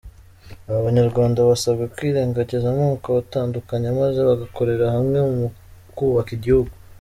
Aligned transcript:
Aba 0.67 0.85
banyarwanda 0.87 1.47
basabwe 1.49 1.83
kwirengagiza 1.93 2.65
amoko 2.73 3.05
abatandukanya 3.11 3.89
maze 3.99 4.19
bagakorera 4.29 4.85
hamwe 4.95 5.19
mu 5.35 5.47
kubaka 5.97 6.31
igihugu. 6.39 6.73